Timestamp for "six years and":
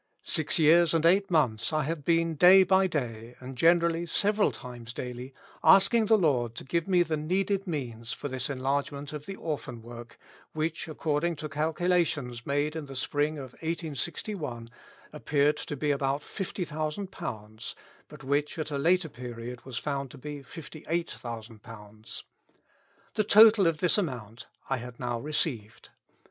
0.23-1.05